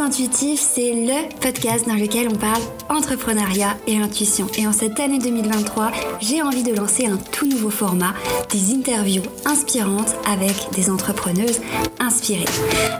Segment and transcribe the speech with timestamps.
[0.00, 4.46] Intuitif, c'est le podcast dans lequel on parle entrepreneuriat et intuition.
[4.56, 8.14] Et en cette année 2023, j'ai envie de lancer un tout nouveau format,
[8.50, 11.60] des interviews inspirantes avec des entrepreneuses
[12.00, 12.44] inspirées.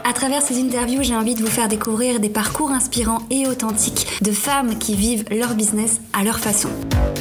[0.03, 4.07] À travers ces interviews, j'ai envie de vous faire découvrir des parcours inspirants et authentiques
[4.21, 6.69] de femmes qui vivent leur business à leur façon.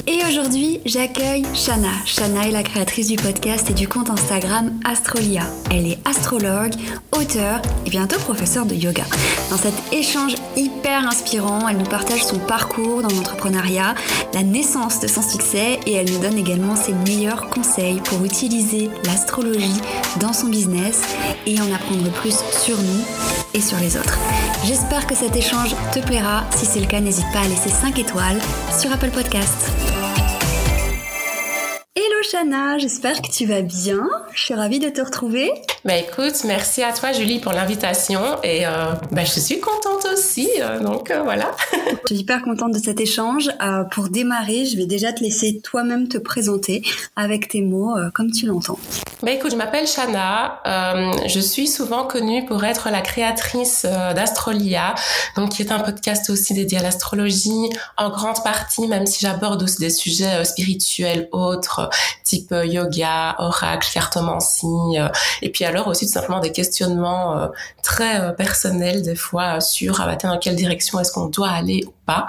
[0.06, 1.92] Et aujourd'hui, j'accueille Shana.
[2.04, 5.42] Shana est la créatrice du podcast et du compte Instagram Astrolia.
[5.70, 6.74] Elle est astrologue,
[7.12, 9.04] auteur et bientôt professeure de yoga.
[9.50, 13.94] Dans cet échange hyper inspirant, elle nous partage son parcours dans l'entrepreneuriat,
[14.34, 18.90] la naissance de son succès et elle nous donne également ses meilleurs conseils pour utiliser
[19.04, 19.80] l'astrologie
[20.18, 21.02] dans son business
[21.46, 23.04] et en apprendre plus sur nous
[23.54, 24.18] et sur les autres.
[24.64, 26.42] J'espère que cet échange te plaira.
[26.50, 28.40] Si c'est le cas, n'hésite pas à laisser 5 étoiles
[28.76, 29.70] sur Apple Podcast.
[32.22, 34.08] Shana, j'espère que tu vas bien.
[34.32, 35.50] Je suis ravie de te retrouver.
[35.84, 40.48] Bah écoute, merci à toi Julie pour l'invitation et euh, bah, je suis contente aussi,
[40.60, 41.50] euh, donc euh, voilà.
[41.72, 43.50] je suis hyper contente de cet échange.
[43.90, 46.82] pour démarrer, je vais déjà te laisser toi-même te présenter
[47.16, 48.78] avec tes mots comme tu l'entends.
[49.22, 50.62] Bah écoute, je m'appelle Shana,
[51.26, 54.94] je suis souvent connue pour être la créatrice d'Astrolia,
[55.36, 59.62] donc qui est un podcast aussi dédié à l'astrologie en grande partie, même si j'aborde
[59.62, 61.88] aussi des sujets spirituels autres,
[62.24, 64.98] type yoga, oracle, cartomancie,
[65.42, 67.48] et puis alors aussi tout simplement des questionnements euh,
[67.82, 71.84] très euh, personnels des fois sur ah bah, dans quelle direction est-ce qu'on doit aller
[71.86, 72.26] ou pas.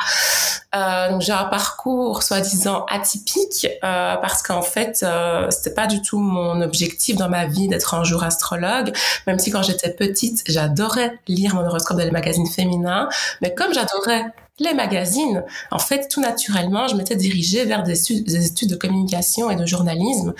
[0.76, 6.02] Euh, donc j'ai un parcours soi-disant atypique euh, parce qu'en fait euh, c'était pas du
[6.02, 8.94] tout mon objectif dans ma vie d'être un jour astrologue.
[9.28, 13.10] Même si quand j'étais petite j'adorais lire mon horoscope dans les magazines féminins,
[13.42, 14.26] mais comme j'adorais
[14.60, 19.50] les magazines, en fait, tout naturellement, je m'étais dirigée vers des, des, études de communication
[19.50, 20.34] et de journalisme.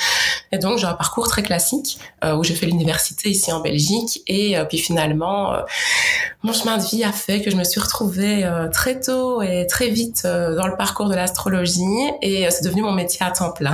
[0.52, 4.22] Et donc, j'ai un parcours très classique euh, où j'ai fait l'université ici en Belgique.
[4.28, 5.62] Et euh, puis finalement, euh,
[6.44, 9.90] mon chemin de vie a fait que je me suis retrouvée très tôt et très
[9.90, 11.82] vite dans le parcours de l'astrologie.
[12.22, 13.74] Et c'est devenu mon métier à temps plein.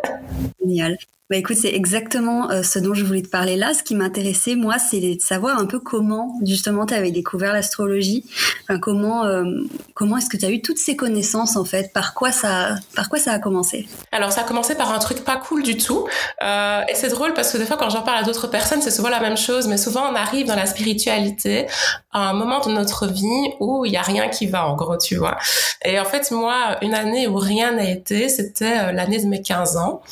[0.60, 0.96] Génial.
[1.28, 3.74] Bah écoute, c'est exactement euh, ce dont je voulais te parler là.
[3.74, 8.24] Ce qui m'intéressait, moi, c'est de savoir un peu comment, justement, tu avais découvert l'astrologie.
[8.80, 9.44] Comment, euh,
[9.94, 11.92] comment est-ce que tu as eu toutes ces connaissances, en fait?
[11.92, 13.88] Par quoi ça, par quoi ça a commencé?
[14.12, 16.06] Alors, ça a commencé par un truc pas cool du tout.
[16.44, 18.92] Euh, et c'est drôle parce que des fois, quand j'en parle à d'autres personnes, c'est
[18.92, 19.66] souvent la même chose.
[19.66, 21.66] Mais souvent, on arrive dans la spiritualité
[22.12, 24.96] à un moment de notre vie où il y a rien qui va, en gros,
[24.96, 25.38] tu vois.
[25.84, 29.76] Et en fait, moi, une année où rien n'a été, c'était l'année de mes 15
[29.76, 30.02] ans.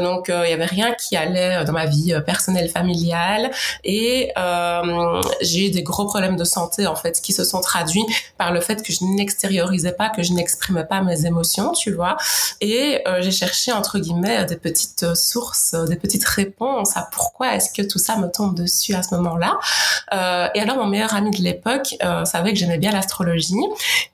[0.00, 3.50] donc, il y avait rien qui allait euh, dans ma vie euh, personnelle familiale
[3.84, 8.04] et euh, j'ai eu des gros problèmes de santé en fait qui se sont traduits
[8.36, 12.16] par le fait que je n'extériorisais pas, que je n'exprimais pas mes émotions, tu vois.
[12.60, 17.86] Et j'ai cherché entre guillemets des petites sources, des petites réponses à pourquoi est-ce que
[17.86, 19.58] tout ça me tombe dessus à ce moment-là.
[20.54, 23.54] et alors mon meilleur ami de l'époque savait que j'aimais bien l'astrologie,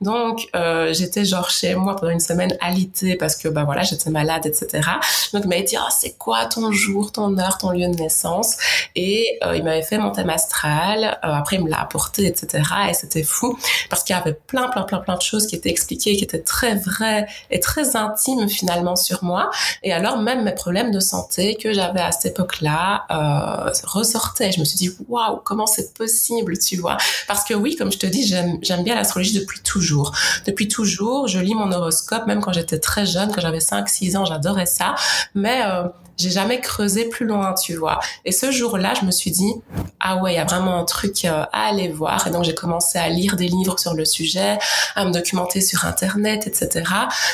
[0.01, 0.49] donc
[0.93, 4.89] j'étais genre chez moi pendant une semaine alitée parce que bah voilà j'étais malade etc.
[5.33, 8.57] Donc il m'a dit oh c'est quoi ton jour, ton heure, ton lieu de naissance.
[8.97, 11.19] Et euh, il m'avait fait mon thème astral.
[11.23, 12.63] Euh, après, il me l'a apporté, etc.
[12.89, 13.59] Et c'était fou
[13.91, 16.43] parce qu'il y avait plein, plein, plein, plein de choses qui étaient expliquées, qui étaient
[16.43, 19.51] très vraies et très intimes finalement sur moi.
[19.83, 24.53] Et alors, même mes problèmes de santé que j'avais à cette époque-là euh, ressortaient.
[24.53, 26.97] Je me suis dit, waouh, comment c'est possible, tu vois?
[27.29, 30.13] Parce que oui, comme je te dis, j'aime bien l'astrologie depuis toujours.
[30.47, 34.25] Depuis toujours, je lis mon horoscope, même quand j'étais très jeune, quand j'avais 5-6 ans,
[34.25, 34.95] j'adorais ça.
[35.35, 35.85] Mais euh,
[36.17, 38.01] j'ai jamais creusé plus loin, tu vois.
[38.25, 39.53] Et ce jour-là, je me suis dit,
[40.01, 42.27] ah ouais, il y a vraiment un truc euh, à aller voir.
[42.27, 44.59] Et donc, j'ai commencé à lire des livres sur le sujet,
[44.95, 46.85] à me documenter sur Internet, etc.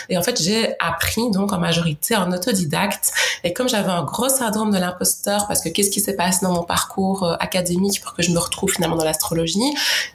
[0.08, 3.12] Et en fait, j'ai appris donc en majorité en autodidacte.
[3.44, 6.52] Et comme j'avais un gros syndrome de l'imposteur, parce que qu'est-ce qui s'est passé dans
[6.52, 9.58] mon parcours euh, académique pour que je me retrouve finalement dans l'astrologie,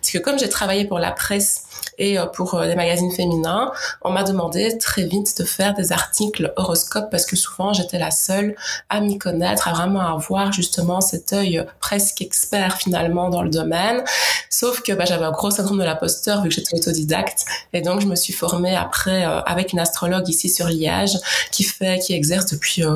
[0.02, 1.64] c'est que comme j'ai travaillé pour la presse
[1.98, 3.72] et euh, pour les magazines féminins,
[4.02, 8.12] on m'a demandé très vite de faire des articles horoscopes parce que souvent j'étais la
[8.12, 8.56] seule
[8.90, 14.04] à m'y connaître, à vraiment avoir justement cet œil presque expert finalement dans le domaine.
[14.50, 17.44] Sauf que bah, j'avais un gros syndrome de l'imposteur vu que j'étais autodidacte
[17.74, 21.18] et donc je me suis formée après euh, avec une astrologue ici sur Liège
[21.52, 22.96] qui fait, qui exerce depuis, euh,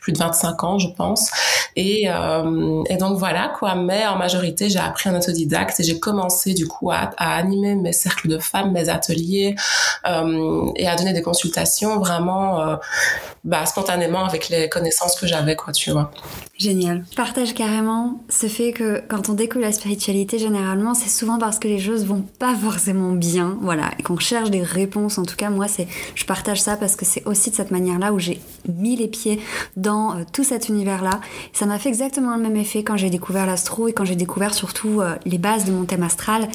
[0.00, 1.30] plus de 25 ans je pense.
[1.76, 3.74] Et, euh, donc voilà quoi.
[3.74, 7.74] Mais en majorité j'ai appris en autodidacte et j'ai commencé du coup à, à, animer
[7.74, 9.54] mes cercles de femmes, mes ateliers
[10.04, 12.78] et à donner des consultations vraiment
[13.44, 16.10] bah, spontanément avec les connaissances que j'avais, tu vois.
[16.58, 17.04] Génial.
[17.10, 21.58] Je partage carrément ce fait que quand on découvre la spiritualité, généralement, c'est souvent parce
[21.58, 25.16] que les choses vont pas forcément bien, voilà, et qu'on cherche des réponses.
[25.16, 28.12] En tout cas, moi, c'est, je partage ça parce que c'est aussi de cette manière-là
[28.12, 29.40] où j'ai mis les pieds
[29.76, 31.20] dans euh, tout cet univers-là.
[31.52, 34.52] Ça m'a fait exactement le même effet quand j'ai découvert l'astro et quand j'ai découvert
[34.52, 36.48] surtout euh, les bases de mon thème astral.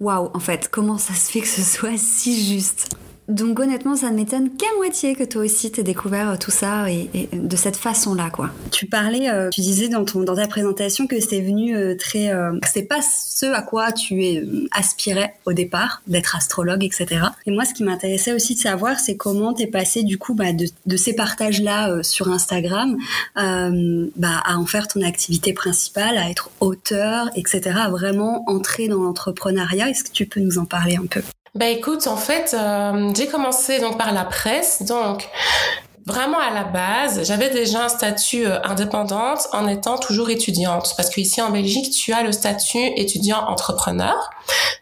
[0.00, 2.88] Waouh, en fait, comment ça se fait que ce soit si juste?
[3.30, 6.90] Donc honnêtement, ça ne m'étonne qu'à moitié que toi aussi t'aies découvert euh, tout ça
[6.90, 8.50] et, de cette façon-là, quoi.
[8.72, 12.32] Tu parlais, euh, tu disais dans ton ta présentation que c'était venu euh, très,
[12.66, 17.26] c'est pas ce à quoi tu es aspirais au départ, d'être astrologue, etc.
[17.46, 20.52] Et moi, ce qui m'intéressait aussi de savoir, c'est comment t'es passé du coup bah,
[20.52, 22.96] de, de, ces partages-là sur Instagram
[23.36, 27.76] bah, à en faire ton activité principale, à être auteur, etc.
[27.76, 29.88] À vraiment entrer dans l'entrepreneuriat.
[29.88, 31.22] Est-ce que tu peux nous en parler un peu?
[31.60, 35.28] Bah écoute, en fait, euh, j'ai commencé donc par la presse, donc
[36.06, 41.10] vraiment à la base, j'avais déjà un statut euh, indépendante en étant toujours étudiante, parce
[41.10, 44.30] qu'ici en Belgique, tu as le statut étudiant entrepreneur.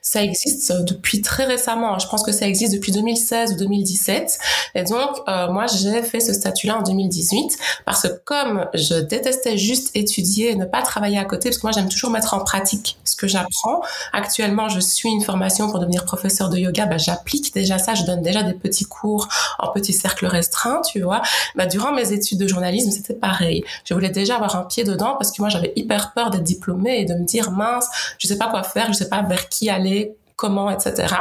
[0.01, 1.99] Ça existe euh, depuis très récemment.
[1.99, 4.39] Je pense que ça existe depuis 2016 ou 2017.
[4.75, 9.59] Et donc, euh, moi, j'ai fait ce statut-là en 2018 parce que comme je détestais
[9.59, 12.41] juste étudier et ne pas travailler à côté, parce que moi, j'aime toujours mettre en
[12.41, 13.83] pratique ce que j'apprends.
[14.13, 16.87] Actuellement, je suis une formation pour devenir professeur de yoga.
[16.87, 17.95] Bah, j'applique déjà ça.
[17.95, 19.29] Je donne déjà des petits cours
[19.59, 21.08] en petits cercles restreints, tu vois.
[21.55, 23.65] Bah, durant mes études de journalisme, c'était pareil.
[23.85, 27.01] Je voulais déjà avoir un pied dedans parce que moi, j'avais hyper peur d'être diplômée
[27.01, 27.89] et de me dire, mince,
[28.19, 31.17] je sais pas quoi faire, je sais pas vers qui aller, comment, etc.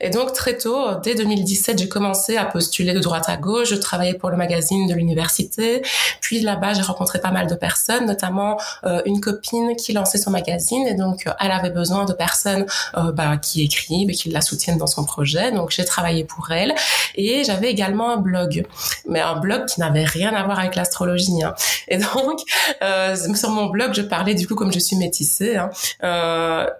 [0.00, 3.70] Et donc très tôt, dès 2017, j'ai commencé à postuler de droite à gauche.
[3.70, 5.82] Je travaillais pour le magazine de l'université.
[6.20, 10.30] Puis là-bas, j'ai rencontré pas mal de personnes, notamment euh, une copine qui lançait son
[10.30, 12.64] magazine et donc elle avait besoin de personnes
[12.96, 15.50] euh, bah, qui écrivent et qui la soutiennent dans son projet.
[15.50, 16.72] Donc j'ai travaillé pour elle
[17.16, 18.64] et j'avais également un blog,
[19.08, 21.42] mais un blog qui n'avait rien à voir avec l'astrologie.
[21.42, 21.54] Hein.
[21.88, 22.40] Et donc
[22.82, 25.70] euh, sur mon blog, je parlais du coup comme je suis métissée, hein,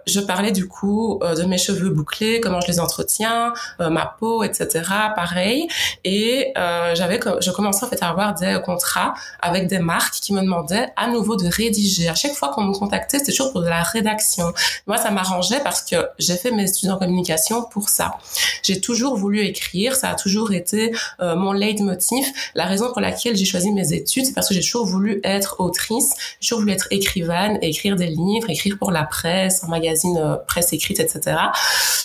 [0.07, 4.05] je parlais du coup de mes cheveux cheveux bouclés, comment je les entretiens, euh, ma
[4.05, 4.83] peau, etc.
[5.15, 5.67] Pareil.
[6.03, 10.33] Et euh, j'avais, je commençais en fait à avoir des contrats avec des marques qui
[10.33, 12.09] me demandaient à nouveau de rédiger.
[12.09, 14.53] À chaque fois qu'on me contactait, c'était toujours pour de la rédaction.
[14.87, 18.17] Moi, ça m'arrangeait parce que j'ai fait mes études en communication pour ça.
[18.63, 22.25] J'ai toujours voulu écrire, ça a toujours été euh, mon leitmotiv.
[22.55, 25.57] La raison pour laquelle j'ai choisi mes études, c'est parce que j'ai toujours voulu être
[25.59, 30.17] autrice, j'ai toujours voulu être écrivaine, écrire des livres, écrire pour la presse, un magazine
[30.17, 31.37] euh, presse écrite, etc.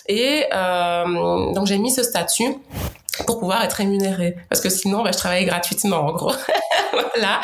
[0.06, 2.56] Et euh, donc j'ai mis ce statut
[3.26, 4.37] pour pouvoir être rémunérée.
[4.49, 6.32] Parce que sinon bah, je travaillais gratuitement en gros.
[7.14, 7.40] Voilà.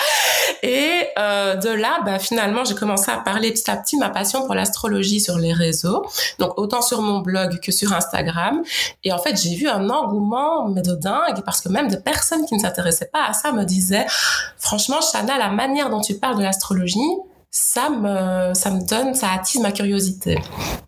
[0.63, 4.47] Et euh, de là bah, finalement j'ai commencé à parler petit à petit ma passion
[4.47, 6.07] pour l'astrologie sur les réseaux.
[6.39, 8.63] Donc autant sur mon blog que sur Instagram.
[9.05, 12.47] Et en fait j'ai vu un engouement mais de dingue parce que même des personnes
[12.47, 14.07] qui ne s'intéressaient pas à ça me disaient
[14.59, 16.99] franchement Chana la manière dont tu parles de l'astrologie
[17.57, 20.37] ça me, ça me donne, ça attise ma curiosité.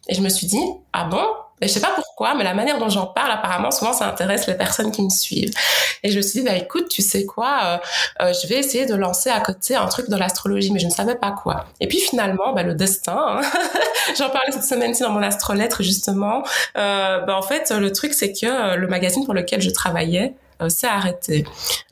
[0.08, 1.22] Et je me suis dit, ah bon?
[1.60, 4.48] Et je sais pas pourquoi, mais la manière dont j'en parle, apparemment, souvent, ça intéresse
[4.48, 5.54] les personnes qui me suivent.
[6.02, 7.78] Et je me suis dit, bah, écoute, tu sais quoi, euh,
[8.20, 10.90] euh, je vais essayer de lancer à côté un truc dans l'astrologie, mais je ne
[10.90, 11.66] savais pas quoi.
[11.80, 13.40] Et puis finalement, bah, le destin, hein,
[14.18, 16.42] j'en parlais cette semaine-ci dans mon astrolettre, justement,
[16.76, 20.70] euh, bah, en fait, le truc, c'est que le magazine pour lequel je travaillais, euh,
[20.70, 21.44] s'est arrêté.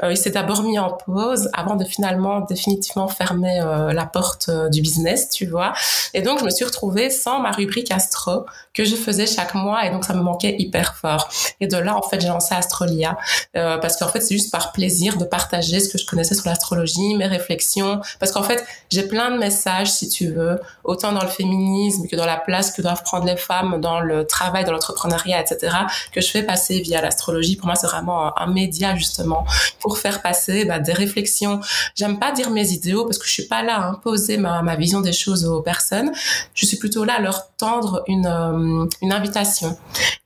[0.02, 4.50] Euh, il s'est d'abord mis en pause avant de finalement définitivement fermer euh, la porte
[4.70, 5.74] du business, tu vois.
[6.14, 9.84] Et donc je me suis retrouvée sans ma rubrique astro que je faisais chaque mois
[9.84, 11.28] et donc ça me manquait hyper fort.
[11.60, 13.18] Et de là en fait j'ai lancé Astrolia
[13.52, 17.14] parce qu'en fait c'est juste par plaisir de partager ce que je connaissais sur l'astrologie,
[17.14, 21.28] mes réflexions, parce qu'en fait j'ai plein de messages si tu veux, autant dans le
[21.28, 25.40] féminisme que dans la place que doivent prendre les femmes dans le travail, dans l'entrepreneuriat,
[25.40, 25.76] etc.
[26.12, 27.56] que je fais passer via l'astrologie.
[27.56, 29.44] Pour moi c'est vraiment un médias justement
[29.80, 31.60] pour faire passer bah, des réflexions.
[31.94, 34.76] J'aime pas dire mes idéaux parce que je suis pas là à imposer ma, ma
[34.76, 36.12] vision des choses aux personnes.
[36.54, 39.76] Je suis plutôt là à leur tendre une, euh, une invitation.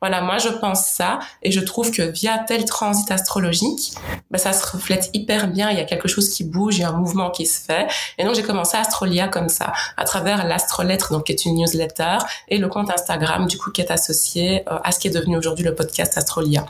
[0.01, 3.95] Voilà, moi je pense ça et je trouve que via tel transit astrologique,
[4.31, 5.71] bah, ça se reflète hyper bien.
[5.71, 7.89] Il y a quelque chose qui bouge, il y a un mouvement qui se fait.
[8.19, 12.19] Et donc j'ai commencé Astrolia comme ça, à travers l'astrolettre, donc qui est une newsletter,
[12.49, 15.37] et le compte Instagram du coup qui est associé euh, à ce qui est devenu
[15.37, 16.67] aujourd'hui le podcast Astrolia.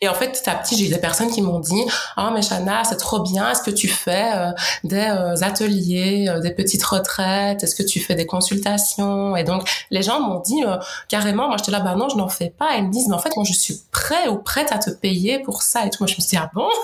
[0.00, 1.82] Et en fait, petit à petit, j'ai eu des personnes qui m'ont dit
[2.16, 3.50] "Ah, oh, mais Chana, c'est trop bien.
[3.50, 4.50] Est-ce que tu fais euh,
[4.84, 9.36] des euh, ateliers, euh, des petites retraites Est-ce que tu fais des consultations?
[9.36, 10.62] Et donc, les gens m'ont dit
[11.08, 12.76] carrément, moi, j'étais là, bah non, je n'en fais pas.
[12.76, 14.90] Et ils me disent, mais en fait, moi, je suis prêt ou prête à te
[14.90, 15.86] payer pour ça.
[15.86, 16.68] Et tout, moi, je me suis dit, ah bon?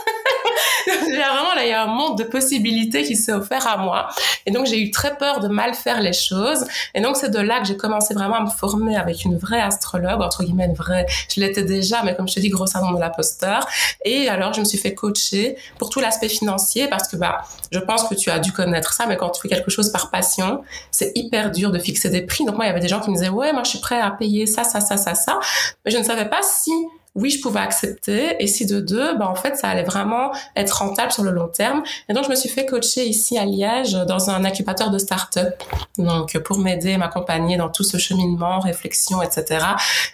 [0.87, 4.09] Vraiment, là, il y a un monde de possibilités qui s'est offert à moi.
[4.47, 6.64] Et donc, j'ai eu très peur de mal faire les choses.
[6.94, 9.61] Et donc, c'est de là que j'ai commencé vraiment à me former avec une vraie
[9.61, 11.06] astrologue, entre guillemets, une vraie.
[11.35, 13.66] Je l'étais déjà, mais comme je te dis, gros syndrome de l'imposteur.
[14.04, 17.78] Et alors, je me suis fait coacher pour tout l'aspect financier parce que, bah, je
[17.78, 20.62] pense que tu as dû connaître ça, mais quand tu fais quelque chose par passion,
[20.90, 22.44] c'est hyper dur de fixer des prix.
[22.44, 24.00] Donc, moi, il y avait des gens qui me disaient, ouais, moi, je suis prêt
[24.00, 25.38] à payer ça, ça, ça, ça, ça.
[25.84, 26.73] Mais je ne savais pas si
[27.14, 28.37] oui, je pouvais accepter.
[28.42, 31.47] Et si de deux, bah, en fait, ça allait vraiment être rentable sur le long
[31.47, 31.83] terme.
[32.09, 35.62] Et donc, je me suis fait coacher ici à Liège dans un incubateur de start-up.
[35.97, 39.64] Donc, pour m'aider, m'accompagner dans tout ce cheminement, réflexion, etc.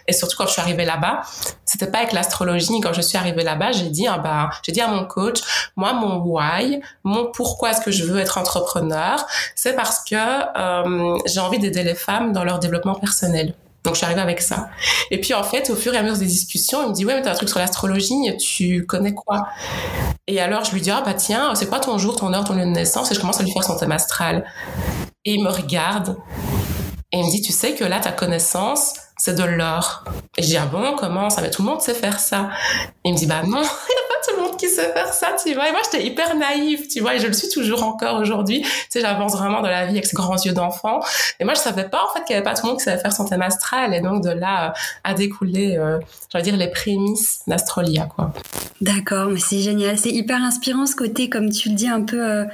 [0.07, 1.21] Et surtout, quand je suis arrivée là-bas,
[1.65, 2.79] c'était pas avec l'astrologie.
[2.81, 5.39] Quand je suis arrivée là-bas, j'ai dit, ah bah, j'ai dit à mon coach,
[5.75, 11.17] moi, mon why, mon pourquoi est-ce que je veux être entrepreneur, c'est parce que euh,
[11.25, 13.55] j'ai envie d'aider les femmes dans leur développement personnel.
[13.83, 14.69] Donc je suis arrivée avec ça.
[15.09, 17.15] Et puis en fait, au fur et à mesure des discussions, il me dit ouais
[17.15, 19.47] mais t'as un truc sur l'astrologie, tu connais quoi?
[20.27, 22.53] Et alors je lui dis ah bah tiens, c'est quoi ton jour, ton heure, ton
[22.53, 24.45] lieu de naissance Et je commence à lui faire son thème astral.
[25.25, 26.17] Et il me regarde
[27.11, 30.03] et il me dit tu sais que là ta connaissance c'est de l'or.
[30.37, 32.49] Et je dis ah bon comment ça Mais tout le monde sait faire ça.
[33.05, 33.61] Il me dit bah non,
[34.23, 35.69] tout le monde qui sait faire ça, tu vois.
[35.69, 38.61] Et moi, j'étais hyper naïve, tu vois, et je le suis toujours encore aujourd'hui.
[38.61, 40.99] Tu sais, j'avance vraiment dans la vie avec ces grands yeux d'enfant.
[41.39, 42.85] Et moi, je savais pas, en fait, qu'il y avait pas tout le monde qui
[42.85, 43.93] savait faire son thème astral.
[43.93, 45.99] Et donc, de là, euh, à découler, euh,
[46.41, 48.33] dire, les prémices d'Astrolia, quoi.
[48.81, 49.97] D'accord, mais c'est génial.
[49.97, 52.45] C'est hyper inspirant ce côté, comme tu le dis, un peu euh,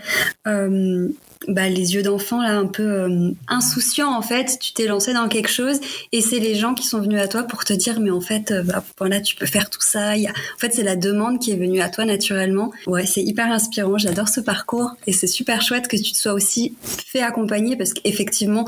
[0.47, 1.07] euh
[1.48, 4.58] bah, les yeux d'enfant là un peu euh, insouciant en fait.
[4.60, 5.80] Tu t'es lancé dans quelque chose
[6.12, 8.51] et c'est les gens qui sont venus à toi pour te dire mais en fait
[8.51, 10.13] euh, bah, voilà tu peux faire tout ça.
[10.13, 12.72] En fait c'est la demande qui est venue à toi naturellement.
[12.86, 13.98] Ouais c'est hyper inspirant.
[13.98, 17.94] J'adore ce parcours et c'est super chouette que tu te sois aussi fait accompagner parce
[17.94, 18.66] qu'effectivement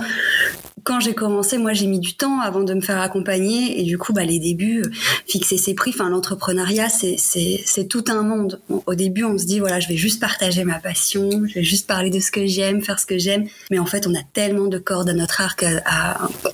[0.84, 3.98] quand j'ai commencé, moi, j'ai mis du temps avant de me faire accompagner et du
[3.98, 4.92] coup, bah, les débuts, euh,
[5.28, 8.60] fixer ses prix, enfin, l'entrepreneuriat, c'est, c'est, c'est tout un monde.
[8.70, 11.88] au début, on se dit, voilà, je vais juste partager ma passion, je vais juste
[11.88, 13.48] parler de ce que j'aime, faire ce que j'aime.
[13.72, 15.66] Mais en fait, on a tellement de cordes à notre arc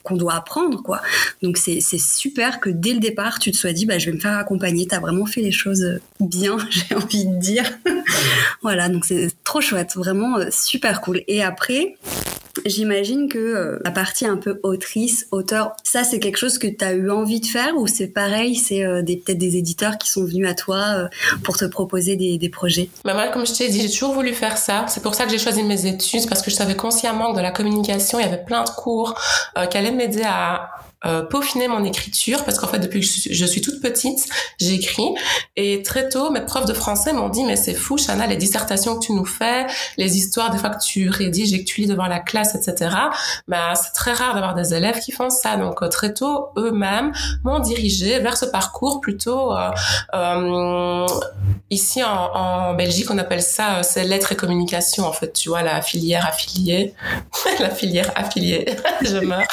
[0.03, 1.01] qu'on doit apprendre, quoi.
[1.41, 4.15] Donc, c'est, c'est super que dès le départ, tu te sois dit, bah, je vais
[4.15, 4.88] me faire accompagner.
[4.88, 7.65] T'as vraiment fait les choses bien, j'ai envie de dire.
[8.62, 8.89] voilà.
[8.89, 9.95] Donc, c'est trop chouette.
[9.95, 11.22] Vraiment euh, super cool.
[11.27, 11.98] Et après,
[12.65, 16.83] J'imagine que euh, la partie un peu autrice, auteur, ça c'est quelque chose que tu
[16.85, 20.25] as eu envie de faire ou c'est pareil, c'est euh, peut-être des éditeurs qui sont
[20.25, 21.07] venus à toi euh,
[21.43, 22.89] pour te proposer des, des projets?
[23.03, 24.85] Bah Moi, comme je t'ai dit, j'ai toujours voulu faire ça.
[24.88, 27.43] C'est pour ça que j'ai choisi mes études parce que je savais consciemment que dans
[27.43, 29.19] la communication, il y avait plein de cours
[29.69, 30.69] qui allaient m'aider à
[31.05, 34.27] euh, peaufiner mon écriture parce qu'en fait depuis que je suis toute petite
[34.59, 35.13] j'écris.
[35.55, 39.00] Et très tôt mes profs de français m'ont dit mais c'est fou Chana les dissertations
[39.00, 39.65] que tu nous fais
[39.97, 42.95] les histoires des fois que tu rédiges et que tu lis devant la classe etc
[43.47, 45.57] bah c'est très rare d'avoir des élèves qui font ça.
[45.57, 47.12] Donc euh, très tôt eux-mêmes
[47.43, 49.69] m'ont dirigé vers ce parcours plutôt euh,
[50.13, 51.05] euh
[51.71, 55.62] ici en, en, Belgique on appelle ça c'est lettres et communication en fait tu vois
[55.62, 56.93] la filière affiliée.
[57.59, 58.65] La filière affiliée
[59.01, 59.47] je meurs.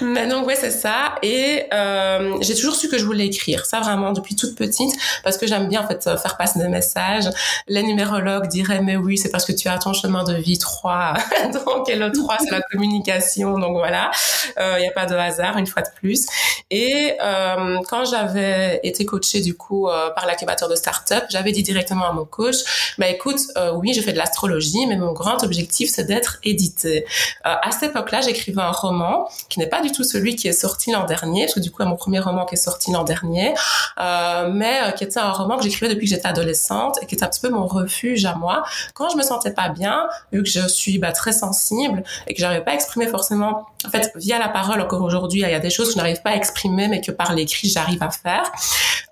[0.00, 3.66] Mais donc ouais c'est ça et euh, j'ai toujours su que je voulais écrire.
[3.66, 7.28] Ça vraiment depuis toute petite parce que j'aime bien en fait faire passer des messages.
[7.68, 11.14] Les numérologues diraient mais oui c'est parce que tu as ton chemin de vie 3
[11.52, 14.10] donc et le 3 c'est la communication donc voilà
[14.56, 16.26] il euh, n'y a pas de hasard une fois de plus.
[16.70, 21.62] Et euh, quand j'avais été coachée du coup euh, par l'incubateur de start-up, j'avais dit
[21.62, 22.56] directement à mon coach
[22.98, 27.06] bah écoute euh, oui je fais de l'astrologie mais mon grand objectif c'est d'être édité.
[27.44, 30.75] à cette époque-là j'écrivais un roman qui n'est pas du tout celui qui est sorti
[30.92, 33.54] l'an dernier, parce que du coup, mon premier roman qui est sorti l'an dernier,
[33.98, 37.14] euh, mais euh, qui était un roman que j'écrivais depuis que j'étais adolescente et qui
[37.14, 38.64] était un petit peu mon refuge à moi.
[38.94, 42.40] Quand je me sentais pas bien, vu que je suis bah, très sensible et que
[42.40, 45.60] j'arrivais pas à exprimer forcément, en fait, via la parole encore aujourd'hui, il y a
[45.60, 48.50] des choses que je n'arrive pas à exprimer, mais que par l'écrit, j'arrive à faire.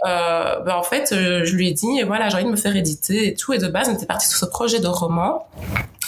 [0.06, 3.28] Euh, bah, en fait, je lui ai dit, voilà, j'ai envie de me faire éditer
[3.28, 3.52] et tout.
[3.52, 5.47] Et de base, on était parti sur ce projet de roman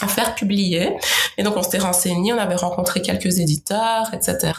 [0.01, 0.97] à faire publier.
[1.39, 4.53] Et donc on s'était renseigné, on avait rencontré quelques éditeurs, etc.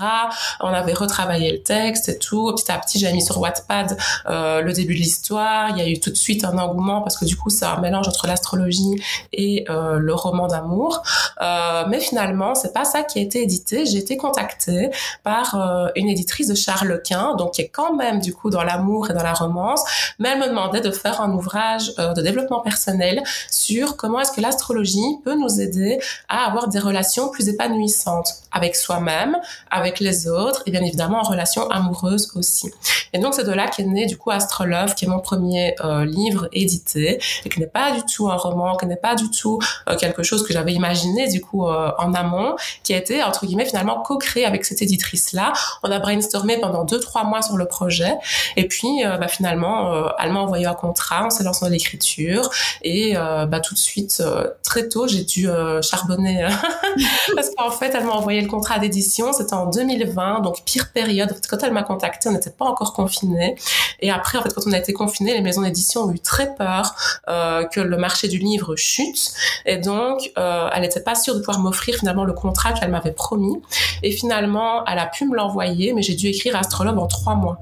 [0.60, 2.54] On avait retravaillé le texte et tout.
[2.56, 5.70] Petit à petit, j'ai mis sur Wattpad euh, le début de l'histoire.
[5.72, 7.80] Il y a eu tout de suite un engouement parce que du coup, c'est un
[7.80, 9.02] mélange entre l'astrologie
[9.34, 11.04] et euh, le roman d'amour.
[11.42, 13.86] Euh, mais finalement, c'est pas ça qui a été édité.
[13.86, 14.90] J'ai été contactée
[15.24, 18.64] par euh, une éditrice de Charles Quint, donc qui est quand même du coup dans
[18.64, 19.84] l'amour et dans la romance,
[20.20, 24.32] mais elle me demandait de faire un ouvrage euh, de développement personnel sur comment est-ce
[24.32, 29.38] que l'astrologie nous aider à avoir des relations plus épanouissantes avec soi-même,
[29.72, 32.72] avec les autres et bien évidemment en relation amoureuse aussi.
[33.14, 36.06] Et donc c'est de là qu'est né du coup Astrolove, qui est mon premier euh,
[36.06, 39.60] livre édité et qui n'est pas du tout un roman, qui n'est pas du tout
[39.88, 43.46] euh, quelque chose que j'avais imaginé du coup euh, en amont, qui a été entre
[43.46, 45.54] guillemets finalement co-créé avec cette éditrice là.
[45.84, 48.14] On a brainstormé pendant deux trois mois sur le projet
[48.56, 52.50] et puis bah, finalement elle m'a envoyé un contrat, on s'est lancé dans l'écriture
[52.82, 54.24] et bah, tout de suite
[54.64, 55.48] très tôt j'ai dû
[55.82, 56.48] charbonner
[57.36, 61.36] parce qu'en fait elle m'a envoyé le contrat d'édition, c'était en 2020 donc pire période.
[61.50, 63.56] Quand elle m'a contacté, on n'était pas encore confiné.
[64.00, 66.56] Et après, en fait, quand on a été confiné, les maisons d'édition ont eu très
[66.56, 66.96] peur
[67.30, 69.34] euh, que le marché du livre chute.
[69.66, 73.12] Et donc, euh, elle n'était pas sûre de pouvoir m'offrir finalement le contrat qu'elle m'avait
[73.12, 73.62] promis.
[74.04, 77.58] Et finalement, elle a pu me l'envoyer, mais j'ai dû écrire Astrologue en trois mois.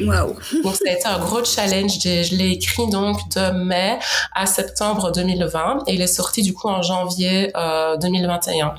[0.00, 1.98] Waouh Donc ça a été un gros challenge.
[2.02, 3.98] Je l'ai écrit donc de mai
[4.34, 7.52] à septembre 2020 et il est sorti du coup en janvier
[8.00, 8.74] 2021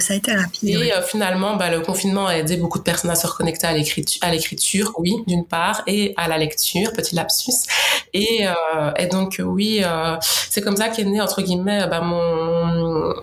[0.00, 0.68] ça a été rapide.
[0.68, 4.30] Et euh, finalement, bah, le confinement a aidé beaucoup de personnes à se reconnecter à
[4.30, 7.52] l'écriture, oui, d'une part, et à la lecture, petit lapsus.
[8.12, 13.14] Et, euh, et donc oui, euh, c'est comme ça qu'est né entre guillemets bah, mon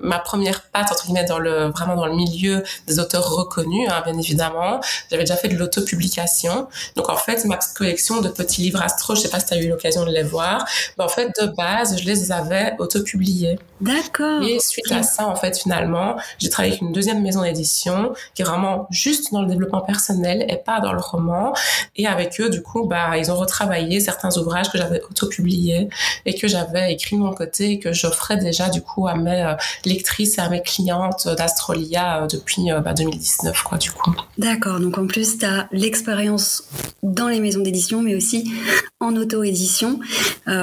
[0.00, 4.02] ma première patte entre guillemets dans le vraiment dans le milieu des auteurs reconnus, hein,
[4.04, 4.80] bien évidemment.
[5.10, 6.68] J'avais déjà fait de l'autopublication.
[6.96, 9.58] Donc en fait, ma collection de petits livres astro, je sais pas si tu as
[9.58, 10.64] eu l'occasion de les voir,
[10.98, 13.58] mais en fait de base, je les avais autopubliés.
[13.80, 14.42] D'accord.
[14.42, 16.03] Et suite à ça, en fait, finalement
[16.38, 20.44] j'ai travaillé avec une deuxième maison d'édition qui est vraiment juste dans le développement personnel
[20.48, 21.54] et pas dans le roman.
[21.96, 25.88] Et avec eux, du coup, bah, ils ont retravaillé certains ouvrages que j'avais auto-publiés
[26.26, 29.42] et que j'avais écrit de mon côté et que j'offrais déjà, du coup, à mes
[29.42, 34.14] euh, lectrices et à mes clientes d'Astrolia euh, depuis euh, bah, 2019, quoi, du coup.
[34.38, 34.80] D'accord.
[34.80, 36.64] Donc, en plus, tu as l'expérience
[37.02, 38.52] dans les maisons d'édition, mais aussi
[39.00, 40.00] en auto-édition.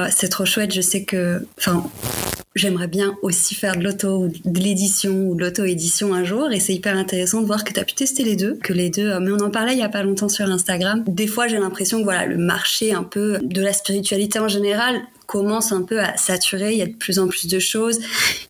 [0.10, 0.74] c'est trop chouette.
[0.74, 1.84] Je sais que, enfin,
[2.56, 6.52] j'aimerais bien aussi faire de l'auto, de l'édition ou de l'auto-édition un jour.
[6.52, 8.90] Et c'est hyper intéressant de voir que tu as pu tester les deux, que les
[8.90, 11.04] deux, euh, mais on en parlait il y a pas longtemps sur Instagram.
[11.08, 15.02] Des fois, j'ai l'impression que voilà, le marché un peu de la spiritualité en général
[15.32, 16.74] commence un peu à saturer.
[16.74, 18.00] Il y a de plus en plus de choses.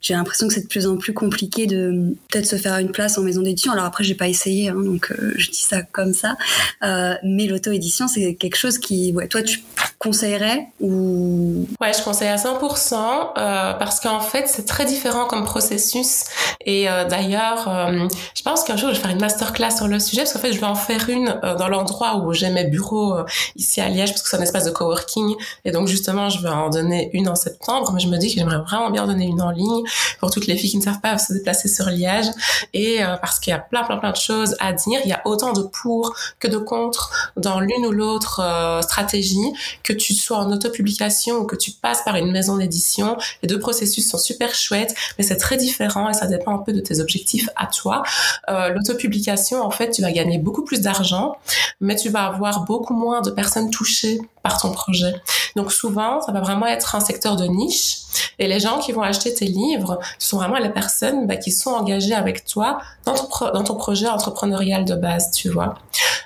[0.01, 3.19] J'ai l'impression que c'est de plus en plus compliqué de peut-être se faire une place
[3.19, 3.71] en maison d'édition.
[3.71, 6.37] Alors après, j'ai pas essayé, hein, donc euh, je dis ça comme ça.
[6.83, 9.63] Euh, mais l'auto-édition, c'est quelque chose qui, ouais, toi, tu
[9.99, 11.67] conseillerais ou?
[11.79, 16.23] Ouais, je conseille à 100% euh, parce qu'en fait, c'est très différent comme processus.
[16.65, 17.91] Et d'ailleurs,
[18.35, 20.53] je pense qu'un jour, je vais faire une masterclass sur le sujet parce qu'en fait,
[20.53, 23.17] je vais en faire une dans l'endroit où j'ai mes bureaux
[23.55, 25.35] ici à Liège parce que c'est un espace de coworking.
[25.65, 28.39] Et donc justement, je vais en donner une en septembre, mais je me dis que
[28.39, 29.83] j'aimerais vraiment bien donner une en ligne
[30.19, 32.27] pour toutes les filles qui ne savent pas se déplacer sur Liège
[32.73, 34.99] et euh, parce qu'il y a plein plein plein de choses à dire.
[35.03, 39.37] Il y a autant de pour que de contre dans l'une ou l'autre euh, stratégie,
[39.83, 43.17] que tu sois en autopublication ou que tu passes par une maison d'édition.
[43.43, 46.73] Les deux processus sont super chouettes, mais c'est très différent et ça dépend un peu
[46.73, 48.03] de tes objectifs à toi.
[48.49, 51.35] Euh, l'autopublication, en fait, tu vas gagner beaucoup plus d'argent,
[51.79, 55.13] mais tu vas avoir beaucoup moins de personnes touchées par ton projet.
[55.55, 57.97] Donc souvent, ça va vraiment être un secteur de niche.
[58.39, 61.71] Et les gens qui vont acheter tes livres, sont vraiment les personnes bah, qui sont
[61.71, 65.75] engagées avec toi dans ton, dans ton projet entrepreneurial de base, tu vois.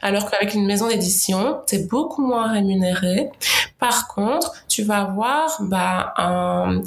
[0.01, 3.29] Alors qu'avec une maison d'édition, tu es beaucoup moins rémunéré.
[3.87, 6.81] Par contre, tu vas avoir bah, un,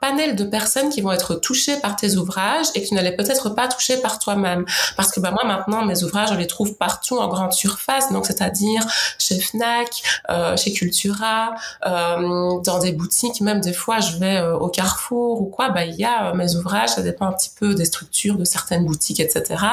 [0.00, 3.68] panel de personnes qui vont être touchées par tes ouvrages et qui n'allaient peut-être pas
[3.68, 4.64] toucher par toi-même.
[4.96, 8.24] Parce que bah, moi, maintenant, mes ouvrages, je les trouve partout en grande surface, donc
[8.24, 8.80] c'est-à-dire
[9.18, 9.90] chez Fnac,
[10.30, 15.42] euh, chez Cultura, euh, dans des boutiques, même des fois, je vais euh, au Carrefour
[15.42, 18.38] ou quoi, bah, il y a mes ouvrages, ça dépend un petit peu des structures
[18.38, 19.64] de certaines boutiques, etc.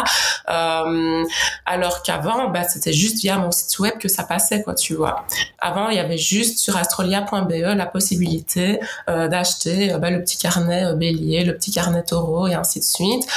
[0.45, 5.25] Alors qu'avant, bah, c'était juste via mon site web que ça passait, quoi, tu vois.
[5.59, 10.93] Avant, il y avait juste sur astrolia.be la possibilité euh, d'acheter bah, le petit carnet
[10.95, 13.27] bélier, le petit carnet taureau et ainsi de suite.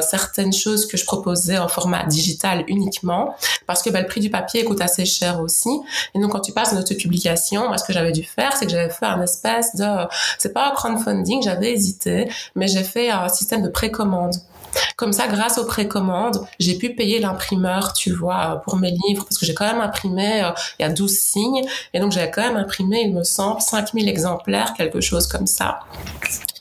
[0.00, 3.34] certaines choses que je proposais en format digital uniquement
[3.66, 5.70] parce que bah, le prix du papier coûte assez cher aussi.
[6.14, 8.72] Et donc, quand tu passes notre publication, moi, ce que j'avais dû faire, c'est que
[8.72, 10.06] j'avais fait un espèce de,
[10.38, 14.34] c'est pas un crowdfunding, j'avais hésité, mais j'ai fait un système de précommande.
[14.96, 19.38] Comme ça, grâce aux précommandes, j'ai pu payer l'imprimeur, tu vois, pour mes livres, parce
[19.38, 21.62] que j'ai quand même imprimé, euh, il y a 12 signes,
[21.92, 25.80] et donc j'avais quand même imprimé, il me semble, 5000 exemplaires, quelque chose comme ça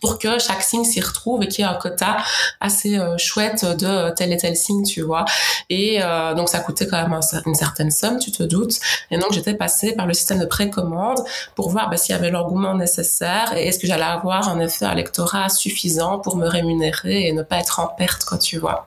[0.06, 2.18] pour que chaque signe s'y retrouve et qu'il y ait un quota
[2.62, 5.26] assez euh, chouette de tel et tel signe, tu vois.
[5.72, 8.80] Et euh, donc ça coûtait quand même une certaine somme, tu te doutes.
[9.10, 11.24] Et donc j'étais passée par le système de précommande
[11.56, 14.86] pour voir bah, s'il y avait l'engouement nécessaire et est-ce que j'allais avoir en effet
[14.86, 18.86] un lectorat suffisant pour me rémunérer et ne pas être en perte, quoi, tu vois.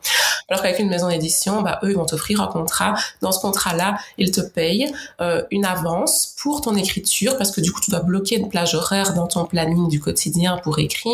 [0.48, 2.94] Alors qu'avec une maison d'édition, bah, eux, ils vont t'offrir un contrat.
[3.22, 7.72] Dans ce contrat-là, ils te payent euh, une avance pour ton écriture parce que du
[7.72, 11.08] coup, tu dois bloquer une plage horaire dans ton planning du quotidien pour écrire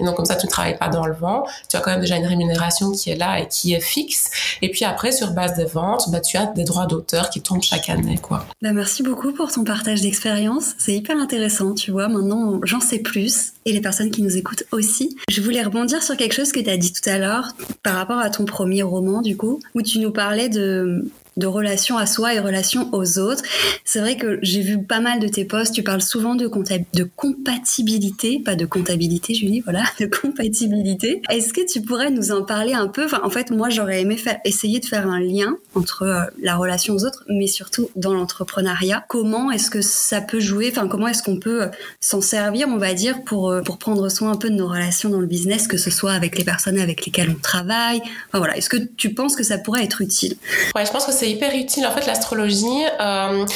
[0.00, 1.44] et donc comme ça, tu ne travailles pas dans le vent.
[1.68, 4.30] Tu as quand même déjà une rémunération qui est là et qui est fixe.
[4.62, 7.62] Et puis après, sur base des ventes, bah, tu as des droits d'auteur qui tombent
[7.62, 8.18] chaque année.
[8.18, 8.46] Quoi.
[8.62, 10.72] Bah, merci beaucoup pour ton partage d'expérience.
[10.78, 12.08] C'est hyper intéressant, tu vois.
[12.08, 13.52] Maintenant, j'en sais plus.
[13.66, 15.16] Et les personnes qui nous écoutent aussi.
[15.30, 17.52] Je voulais rebondir sur quelque chose que tu as dit tout à l'heure
[17.82, 21.04] par rapport à ton premier roman, du coup, où tu nous parlais de
[21.36, 23.42] de relation à soi et relation aux autres.
[23.84, 26.50] C'est vrai que j'ai vu pas mal de tes posts, tu parles souvent de,
[26.94, 31.22] de compatibilité, pas de comptabilité Julie, voilà, de compatibilité.
[31.30, 33.04] Est-ce que tu pourrais nous en parler un peu?
[33.04, 36.94] Enfin, En fait, moi j'aurais aimé essayer de faire un lien entre euh, la relation
[36.94, 39.04] aux autres, mais surtout dans l'entrepreneuriat.
[39.08, 40.70] Comment est-ce que ça peut jouer?
[40.70, 41.68] Enfin, comment est-ce qu'on peut euh,
[42.00, 45.08] s'en servir, on va dire, pour, euh, pour prendre soin un peu de nos relations
[45.08, 48.00] dans le business, que ce soit avec les personnes avec lesquelles on travaille?
[48.28, 50.36] Enfin voilà, est-ce que tu penses que ça pourrait être utile?
[50.74, 51.86] Ouais, je pense que c'est c'est hyper utile.
[51.86, 53.46] En fait, l'astrologie, euh,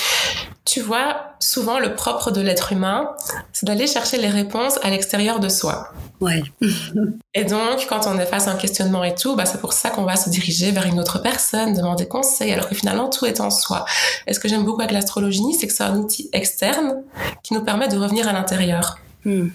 [0.65, 3.11] tu vois, souvent le propre de l'être humain,
[3.53, 5.93] c'est d'aller chercher les réponses à l'extérieur de soi.
[6.21, 6.43] Ouais.
[7.35, 9.91] et donc, quand on est face à un questionnement et tout, bah, c'est pour ça
[9.91, 13.41] qu'on va se diriger vers une autre personne, demander conseil, alors que finalement, tout est
[13.41, 13.85] en soi.
[14.27, 17.03] Et ce que j'aime beaucoup avec l'astrologie, c'est que c'est un outil externe
[17.43, 18.99] qui nous permet de revenir à l'intérieur.
[19.27, 19.49] Hmm.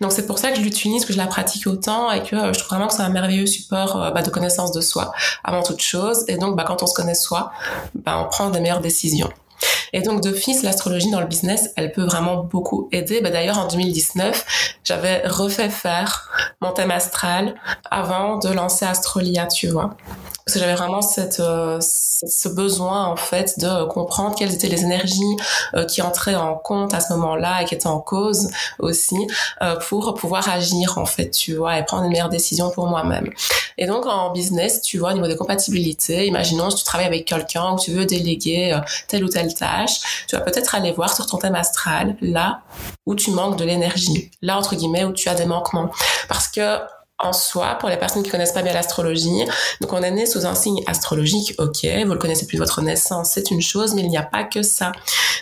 [0.00, 2.52] Donc c'est pour ça que je l'utilise, que je la pratique autant et que euh,
[2.52, 5.12] je trouve vraiment que c'est un merveilleux support euh, bah, de connaissance de soi
[5.44, 6.24] avant toute chose.
[6.28, 7.52] Et donc bah, quand on se connaît soi,
[7.94, 9.30] bah, on prend des meilleures décisions.
[9.92, 13.20] Et donc d'office, l'astrologie dans le business, elle peut vraiment beaucoup aider.
[13.20, 14.44] Bah, D'ailleurs, en 2019,
[14.84, 17.54] j'avais refait faire mon thème astral
[17.90, 19.96] avant de lancer Astrolia, tu vois.
[20.50, 24.82] Parce que j'avais vraiment cette, euh, ce besoin, en fait, de comprendre quelles étaient les
[24.82, 25.36] énergies
[25.76, 29.28] euh, qui entraient en compte à ce moment-là et qui étaient en cause aussi,
[29.62, 33.30] euh, pour pouvoir agir, en fait, tu vois, et prendre une meilleure décision pour moi-même.
[33.78, 37.26] Et donc, en business, tu vois, au niveau des compatibilités, imaginons si tu travailles avec
[37.26, 41.26] quelqu'un ou tu veux déléguer telle ou telle tâche, tu vas peut-être aller voir sur
[41.26, 42.62] ton thème astral, là
[43.06, 45.92] où tu manques de l'énergie, là, entre guillemets, où tu as des manquements.
[46.28, 46.80] Parce que
[47.22, 49.44] en soi, pour les personnes qui connaissent pas bien l'astrologie.
[49.80, 53.30] Donc, on est né sous un signe astrologique, ok, vous le connaissez depuis votre naissance,
[53.32, 54.92] c'est une chose, mais il n'y a pas que ça.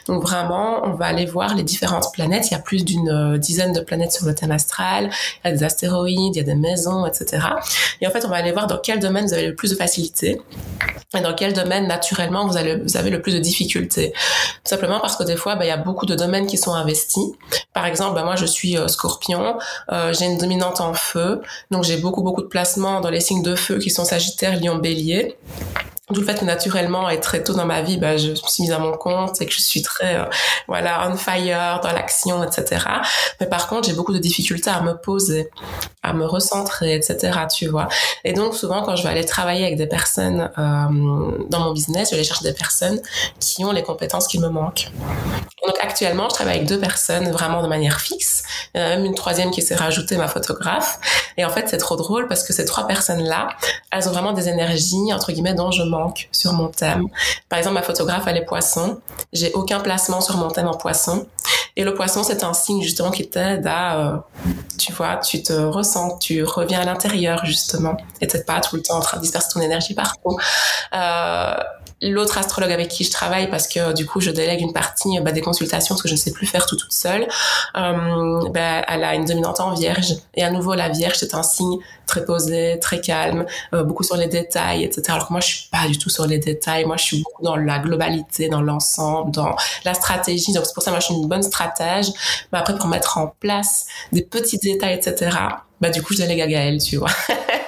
[0.07, 2.49] Donc, vraiment, on va aller voir les différentes planètes.
[2.51, 5.11] Il y a plus d'une euh, dizaine de planètes sur le thème astral.
[5.45, 7.47] Il y a des astéroïdes, il y a des maisons, etc.
[8.01, 9.77] Et en fait, on va aller voir dans quel domaine vous avez le plus de
[9.77, 10.41] facilité
[11.17, 14.13] et dans quel domaine, naturellement, vous, avez le plus de difficultés.
[14.13, 16.75] Tout simplement parce que des fois, bah, il y a beaucoup de domaines qui sont
[16.75, 17.33] investis.
[17.79, 19.57] Par exemple, bah, moi, je suis euh, scorpion,
[19.93, 23.45] euh, j'ai une dominante en feu, donc j'ai beaucoup beaucoup de placements dans les signes
[23.45, 25.37] de feu qui sont Sagittaire, Lion, Bélier.
[26.11, 28.63] D'où le fait que naturellement et très tôt dans ma vie, bah, je me suis
[28.63, 30.25] mise à mon compte et que je suis très euh,
[30.67, 32.87] voilà on fire dans l'action, etc.
[33.41, 35.51] Mais par contre, j'ai beaucoup de difficultés à me poser,
[36.03, 37.41] à me recentrer, etc.
[37.55, 37.89] Tu vois.
[38.25, 42.11] Et donc souvent, quand je vais aller travailler avec des personnes euh, dans mon business,
[42.11, 43.01] je vais chercher des personnes
[43.39, 44.91] qui ont les compétences qui me manquent.
[45.67, 48.45] Donc actuellement, je travaille avec deux personnes vraiment de manière fixe.
[48.75, 50.99] Il y en a même une troisième qui s'est rajoutée, ma photographe.
[51.37, 53.49] Et en fait, c'est trop drôle parce que ces trois personnes-là,
[53.93, 55.98] elles ont vraiment des énergies entre guillemets dont je manque
[56.33, 57.05] sur mon thème.
[57.49, 59.01] Par exemple, ma photographe, elle est poisson.
[59.33, 61.27] J'ai aucun placement sur mon thème en poisson.
[61.77, 64.17] Et le poisson, c'est un signe justement qui t'aide à, euh,
[64.79, 68.83] tu vois, tu te ressens, tu reviens à l'intérieur justement, et t'es pas tout le
[68.83, 70.37] temps en train de disperser ton énergie partout.
[70.93, 71.55] Euh,
[72.03, 75.33] l'autre astrologue avec qui je travaille parce que du coup je délègue une partie bah,
[75.33, 77.27] des consultations parce que je ne sais plus faire tout toute seule.
[77.77, 81.43] Euh, bah, elle a une dominante en vierge et à nouveau la vierge c'est un
[81.43, 85.47] signe très posé très calme euh, beaucoup sur les détails etc alors que moi je
[85.47, 86.85] suis pas du tout sur les détails.
[86.85, 90.53] Moi je suis beaucoup dans la globalité dans l'ensemble dans la stratégie.
[90.53, 92.09] Donc c'est pour ça moi je suis une bonne stratège.
[92.53, 95.37] Mais après pour mettre en place des petits détails etc
[95.81, 97.11] bah du coup je délègue à Gaëlle tu vois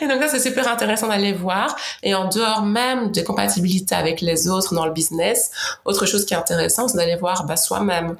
[0.00, 1.74] Et donc ça, c'est super intéressant d'aller voir.
[2.02, 5.50] Et en dehors même des compatibilités avec les autres dans le business,
[5.84, 8.16] autre chose qui est intéressant, c'est d'aller voir bah, soi-même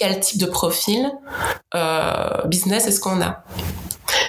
[0.00, 1.12] quel type de profil
[1.74, 3.44] euh, business est-ce qu'on a.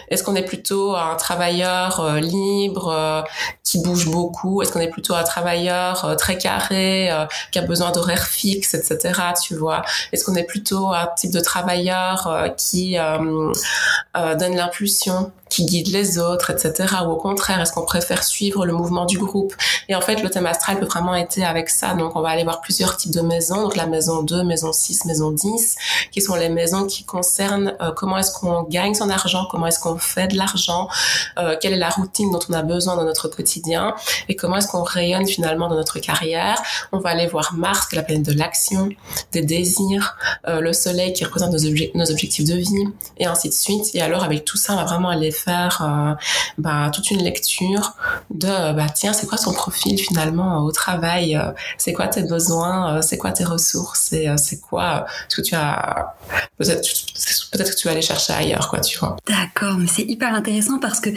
[0.09, 3.21] Est-ce qu'on est plutôt un travailleur euh, libre euh,
[3.63, 4.61] qui bouge beaucoup?
[4.61, 7.09] Est-ce qu'on est plutôt un travailleur très carré
[7.53, 9.17] qui a besoin d'horaires fixes, etc.
[9.41, 9.83] Tu vois?
[10.11, 15.31] Est-ce qu'on est plutôt un type de travailleur qui donne l'impulsion?
[15.51, 16.95] Qui guide les autres, etc.
[17.05, 19.53] Ou au contraire, est-ce qu'on préfère suivre le mouvement du groupe?
[19.89, 21.93] Et en fait, le thème astral peut vraiment être avec ça.
[21.93, 23.61] Donc, on va aller voir plusieurs types de maisons.
[23.61, 25.75] Donc, la maison 2, maison 6, maison 10,
[26.11, 29.79] qui sont les maisons qui concernent euh, comment est-ce qu'on gagne son argent, comment est-ce
[29.79, 30.87] qu'on fait de l'argent,
[31.37, 33.93] euh, quelle est la routine dont on a besoin dans notre quotidien
[34.29, 36.61] et comment est-ce qu'on rayonne finalement dans notre carrière.
[36.93, 38.87] On va aller voir Mars, qui est la planète de l'action,
[39.33, 40.15] des désirs,
[40.47, 41.59] euh, le Soleil qui représente nos,
[41.95, 42.87] nos objectifs de vie
[43.17, 43.93] et ainsi de suite.
[43.95, 46.13] Et alors, avec tout ça, on va vraiment aller faire euh,
[46.57, 47.95] bah, toute une lecture
[48.29, 52.97] de bah tiens c'est quoi son profil finalement au travail euh, c'est quoi tes besoins
[52.97, 56.15] euh, c'est quoi tes ressources et c'est quoi ce que tu as
[56.57, 56.87] peut-être
[57.51, 59.17] peut-être que tu vas aller chercher ailleurs quoi tu vois.
[59.27, 61.09] D'accord mais c'est hyper intéressant parce que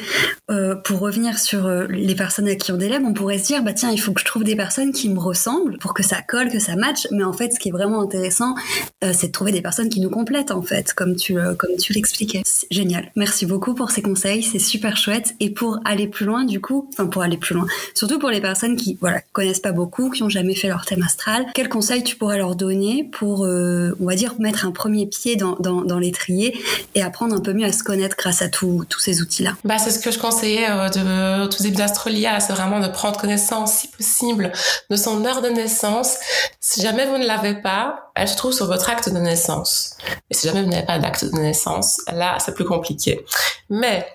[0.82, 3.90] pour revenir sur les personnes à qui on délègue on pourrait se dire bah tiens
[3.90, 6.58] il faut que je trouve des personnes qui me ressemblent pour que ça colle que
[6.58, 7.06] ça matche.
[7.10, 8.54] Mais en fait ce qui est vraiment intéressant
[9.02, 12.42] c'est de trouver des personnes qui nous complètent en fait comme tu comme tu l'expliquais.
[12.70, 13.10] Génial.
[13.16, 15.34] Merci beaucoup pour ces c'est super chouette.
[15.40, 18.40] Et pour aller plus loin, du coup, enfin pour aller plus loin, surtout pour les
[18.40, 22.02] personnes qui voilà connaissent pas beaucoup, qui ont jamais fait leur thème astral, quel conseil
[22.02, 25.82] tu pourrais leur donner pour, euh, on va dire, mettre un premier pied dans, dans,
[25.82, 26.58] dans l'étrier
[26.94, 29.56] et apprendre un peu mieux à se connaître grâce à tous ces outils-là?
[29.64, 33.18] Bah c'est ce que je conseillais euh, de tous les d'Astrolia, c'est vraiment de prendre
[33.18, 34.52] connaissance, si possible,
[34.90, 36.16] de son heure de naissance.
[36.60, 39.96] Si jamais vous ne l'avez pas, elle se trouve sur votre acte de naissance.
[40.30, 43.24] Et si jamais vous n'avez pas d'acte de naissance, là c'est plus compliqué.
[43.68, 44.06] Mais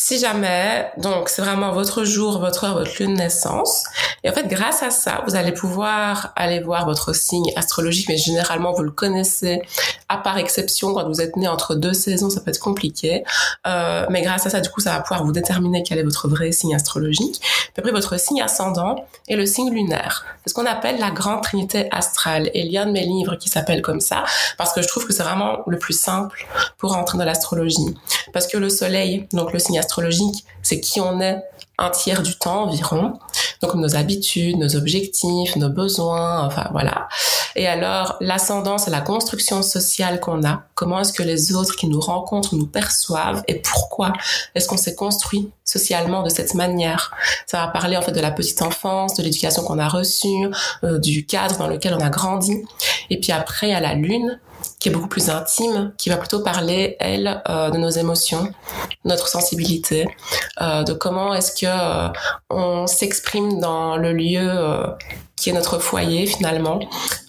[0.00, 3.82] Si jamais, donc c'est vraiment votre jour, votre heure, votre lieu de naissance.
[4.22, 8.16] Et en fait, grâce à ça, vous allez pouvoir aller voir votre signe astrologique, mais
[8.16, 9.60] généralement vous le connaissez,
[10.08, 13.24] à part exception quand vous êtes né entre deux saisons, ça peut être compliqué.
[13.66, 16.28] Euh, mais grâce à ça, du coup, ça va pouvoir vous déterminer quel est votre
[16.28, 17.40] vrai signe astrologique.
[17.40, 20.24] Puis après, votre signe ascendant et le signe lunaire.
[20.44, 22.50] C'est ce qu'on appelle la grande trinité astrale.
[22.54, 24.22] Et il y a un de mes livres qui s'appelle comme ça,
[24.58, 26.46] parce que je trouve que c'est vraiment le plus simple
[26.78, 27.96] pour entrer dans l'astrologie.
[28.32, 31.42] Parce que le soleil, donc le signe astrologique, c'est qui on est
[31.78, 33.14] un tiers du temps environ.
[33.62, 37.08] Donc nos habitudes, nos objectifs, nos besoins, enfin voilà.
[37.56, 40.64] Et alors l'ascendant, c'est la construction sociale qu'on a.
[40.74, 44.12] Comment est-ce que les autres qui nous rencontrent nous perçoivent et pourquoi
[44.54, 47.12] est-ce qu'on s'est construit socialement de cette manière?
[47.46, 50.50] Ça va parler en fait de la petite enfance, de l'éducation qu'on a reçue,
[50.84, 52.64] euh, du cadre dans lequel on a grandi.
[53.10, 54.38] Et puis après, a la lune
[54.78, 58.52] qui est beaucoup plus intime, qui va plutôt parler, elle, euh, de nos émotions,
[59.04, 60.06] notre sensibilité,
[60.60, 62.08] euh, de comment est-ce que euh,
[62.50, 64.48] on s'exprime dans le lieu
[65.40, 66.80] qui est notre foyer finalement,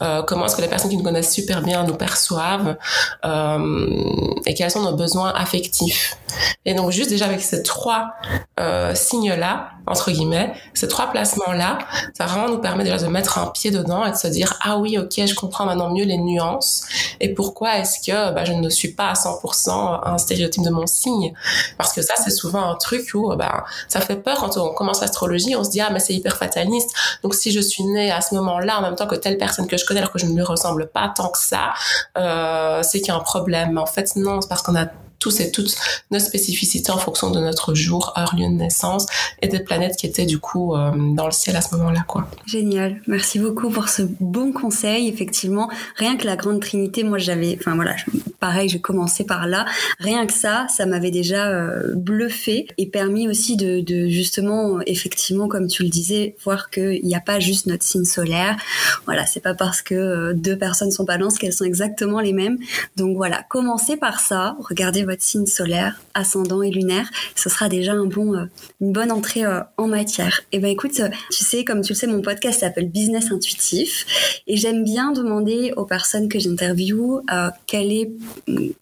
[0.02, 2.78] euh, comment est-ce que les personnes qui nous connaissent super bien nous perçoivent
[3.26, 6.18] euh, et quels sont nos besoins affectifs.
[6.66, 8.12] Et donc juste déjà avec ces trois
[8.60, 11.80] euh, signes-là, entre guillemets, ces trois placements-là,
[12.14, 14.78] ça vraiment nous permet déjà de mettre un pied dedans et de se dire ah
[14.78, 16.86] oui ok je comprends maintenant mieux les nuances.
[17.20, 20.88] Et pourquoi est-ce que bah, je ne suis pas à 100% un stéréotype de mon
[20.88, 21.34] signe?
[21.78, 25.02] Parce que ça c'est souvent un truc où bah, ça fait peur quand on commence
[25.02, 26.92] l'astrologie on se dit ah mais c'est hyper fataliste.
[27.24, 29.78] Donc si je suis née à ce moment-là en même temps que telle personne que
[29.78, 31.74] je connais alors que je ne lui ressemble pas tant que ça,
[32.18, 33.78] euh, c'est qu'il y a un problème.
[33.78, 34.86] En fait, non, c'est parce qu'on a
[35.20, 35.76] tous et toutes
[36.12, 39.06] nos spécificités en fonction de notre jour, heure, lieu de naissance
[39.42, 42.04] et des planètes qui étaient du coup euh, dans le ciel à ce moment-là.
[42.08, 42.30] quoi.
[42.46, 43.02] Génial.
[43.08, 45.08] Merci beaucoup pour ce bon conseil.
[45.08, 47.96] Effectivement, rien que la Grande Trinité, moi j'avais, enfin voilà,
[48.40, 49.66] pareil, j'ai commencé par là.
[50.00, 55.68] Rien que ça, ça m'avait déjà euh, bluffé et permis aussi de, justement, effectivement, comme
[55.68, 58.56] tu le disais, voir qu'il n'y a pas juste notre signe solaire.
[59.06, 62.58] Voilà, c'est pas parce que euh, deux personnes sont balance qu'elles sont exactement les mêmes.
[62.96, 67.94] Donc voilà, commencez par ça, regardez votre signe solaire, ascendant et lunaire, ce sera déjà
[67.94, 68.46] un bon, euh,
[68.80, 70.42] une bonne entrée euh, en matière.
[70.52, 73.32] Et eh ben écoute, euh, tu sais, comme tu le sais, mon podcast s'appelle Business
[73.32, 74.06] Intuitif
[74.46, 77.22] et j'aime bien demander aux personnes que j'interviewe
[77.66, 78.12] quelle est,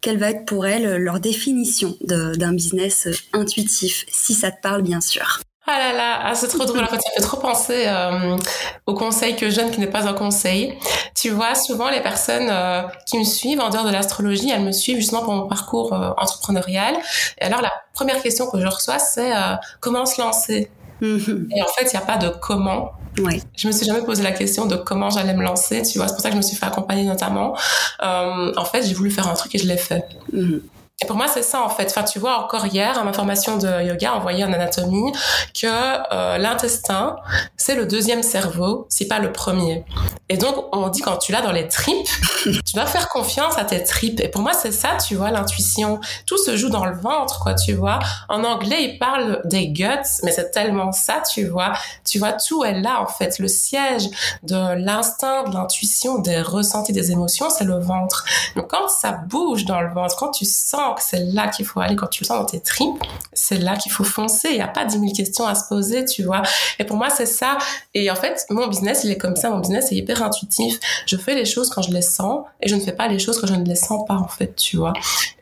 [0.01, 5.01] quelle va être pour elles leur définition d'un business intuitif, si ça te parle bien
[5.01, 5.41] sûr.
[5.69, 6.81] Ah là là, ah, c'est trop drôle.
[6.81, 8.37] En fait, ça fait trop penser euh,
[8.85, 10.77] au conseil que je donne qui n'est pas un conseil.
[11.13, 14.71] Tu vois, souvent les personnes euh, qui me suivent en dehors de l'astrologie, elles me
[14.71, 16.95] suivent justement pour mon parcours euh, entrepreneurial.
[17.41, 20.71] Et alors la première question que je reçois, c'est euh, comment se lancer?
[21.01, 21.57] Mm-hmm.
[21.57, 22.93] Et en fait, il n'y a pas de comment.
[23.19, 23.41] Ouais.
[23.57, 25.81] Je me suis jamais posé la question de comment j'allais me lancer.
[25.81, 27.57] Tu vois, c'est pour ça que je me suis fait accompagner notamment.
[27.99, 30.05] en fait, j'ai voulu faire un truc et je l'ai fait.
[30.33, 30.61] Mm-hmm.
[30.99, 31.85] Et pour moi, c'est ça en fait.
[31.91, 35.11] Enfin, tu vois, encore hier, à ma formation de yoga, on en anatomie
[35.53, 37.17] que euh, l'intestin,
[37.55, 39.85] c'est le deuxième cerveau, c'est pas le premier.
[40.29, 42.07] Et donc, on dit quand tu l'as dans les tripes,
[42.43, 44.19] tu dois faire confiance à tes tripes.
[44.21, 45.99] Et pour moi, c'est ça, tu vois, l'intuition.
[46.25, 47.99] Tout se joue dans le ventre, quoi, tu vois.
[48.27, 49.85] En anglais, ils parlent des guts,
[50.23, 51.73] mais c'est tellement ça, tu vois.
[52.05, 53.37] Tu vois, tout est là, en fait.
[53.37, 54.09] Le siège
[54.41, 58.25] de l'instinct, de l'intuition, des ressentis, des émotions, c'est le ventre.
[58.55, 61.95] Donc, quand ça bouge dans le ventre, quand tu sens c'est là qu'il faut aller,
[61.95, 64.49] quand tu le sens dans tes tripes, c'est là qu'il faut foncer.
[64.49, 66.43] Il n'y a pas 10 000 questions à se poser, tu vois.
[66.79, 67.57] Et pour moi, c'est ça.
[67.93, 69.49] Et en fait, mon business, il est comme ça.
[69.49, 70.79] Mon business est hyper intuitif.
[71.05, 73.39] Je fais les choses quand je les sens et je ne fais pas les choses
[73.39, 74.93] quand je ne les sens pas, en fait, tu vois.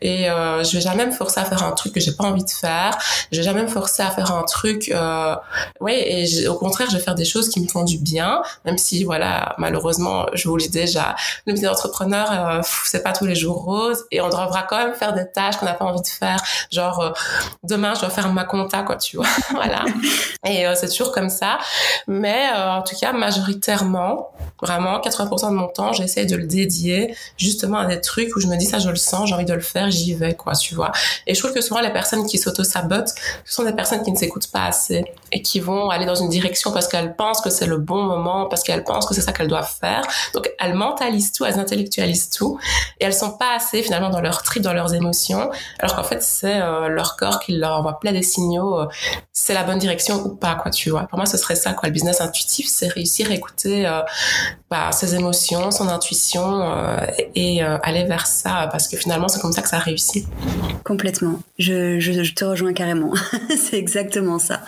[0.02, 2.44] Et euh, je vais jamais me forcer à faire un truc que j'ai pas envie
[2.44, 2.96] de faire.
[3.32, 5.34] Je vais jamais me forcer à faire un truc, euh,
[5.80, 8.78] oui, et au contraire, je vais faire des choses qui me font du bien, même
[8.78, 11.14] si, voilà, malheureusement, je vous le dis déjà,
[11.46, 14.94] le business d'entrepreneur, euh, c'est pas tous les jours rose et on devra quand même
[14.94, 15.26] faire des
[15.58, 16.42] qu'on n'a pas envie de faire.
[16.72, 17.10] Genre, euh,
[17.62, 19.26] demain, je dois faire ma compta, quoi, tu vois.
[19.52, 19.84] voilà.
[20.46, 21.58] Et euh, c'est toujours comme ça.
[22.06, 24.30] Mais euh, en tout cas, majoritairement,
[24.62, 28.46] vraiment, 80% de mon temps, j'essaie de le dédier justement à des trucs où je
[28.46, 30.74] me dis, ça, je le sens, j'ai envie de le faire, j'y vais, quoi, tu
[30.74, 30.92] vois.
[31.26, 34.16] Et je trouve que souvent, les personnes qui s'auto-sabotent, ce sont des personnes qui ne
[34.16, 37.66] s'écoutent pas assez et qui vont aller dans une direction parce qu'elles pensent que c'est
[37.66, 40.02] le bon moment, parce qu'elles pensent que c'est ça qu'elles doivent faire.
[40.32, 42.58] Donc, elles mentalisent tout, elles intellectualisent tout
[43.00, 46.22] et elles sont pas assez finalement dans leur trip, dans leurs émotions alors qu'en fait
[46.22, 48.86] c'est euh, leur corps qui leur envoie plein des signaux, euh,
[49.32, 51.06] c'est la bonne direction ou pas, quoi, tu vois.
[51.06, 51.88] Pour moi, ce serait ça, quoi.
[51.88, 54.00] Le business intuitif, c'est réussir à écouter euh,
[54.70, 56.64] bah, ses émotions, son intuition
[57.34, 60.26] et aller vers ça, parce que finalement, c'est comme ça que ça réussit.
[60.84, 61.38] Complètement.
[61.58, 63.12] Je, je te rejoins carrément.
[63.56, 64.62] c'est exactement ça.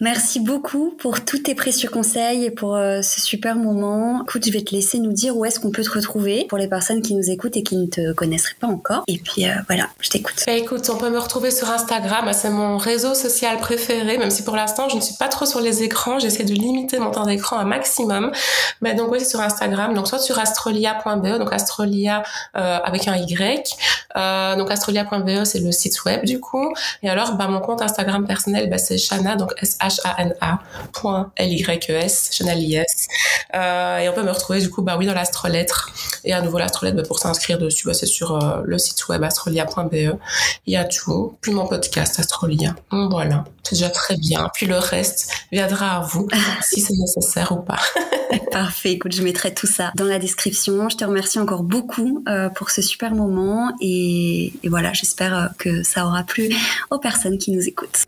[0.00, 4.22] Merci beaucoup pour tous tes précieux conseils et pour ce super moment.
[4.22, 6.68] Écoute, je vais te laisser nous dire où est-ce qu'on peut te retrouver pour les
[6.68, 9.02] personnes qui nous écoutent et qui ne te connaisseraient pas encore.
[9.08, 10.42] Et puis voilà, Je t'écoute.
[10.46, 12.30] Bah, écoute, on peut me retrouver sur Instagram.
[12.32, 15.60] C'est mon réseau social préféré, même si pour l'instant, je ne suis pas trop sur
[15.60, 16.18] les écrans.
[16.18, 18.32] J'essaie de limiter mon temps d'écran un maximum.
[18.80, 19.94] Mais donc, oui, c'est sur Instagram.
[19.94, 22.22] Donc, soit sur astrolia.be, donc astrolia
[22.56, 23.76] euh, avec un Y.
[24.16, 26.74] Euh, donc, astrolia.be, c'est le site web, du coup.
[27.02, 30.58] Et alors, bah, mon compte Instagram personnel, bah, c'est Shana, donc S-H-A-N-A,
[30.92, 32.52] point L-Y-E-S, Shana.
[33.54, 35.91] Euh, et on peut me retrouver, du coup, bah oui, dans l'astrolettre.
[36.24, 39.22] Et à nouveau, l'astrolettre, bah, pour s'inscrire dessus, bah, c'est sur euh, le site web
[39.22, 40.18] astrolia.be.
[40.66, 41.36] Il y a tout.
[41.40, 42.74] Puis mon podcast Astrolia.
[42.90, 43.44] Voilà.
[43.62, 44.48] C'est déjà très bien.
[44.54, 46.28] Puis le reste viendra à vous,
[46.62, 47.78] si c'est nécessaire ou pas.
[48.50, 48.92] Parfait.
[48.92, 50.88] Écoute, je mettrai tout ça dans la description.
[50.88, 55.46] Je te remercie encore beaucoup euh, pour ce super moment et, et voilà, j'espère euh,
[55.58, 56.48] que ça aura plu
[56.90, 58.06] aux personnes qui nous écoutent.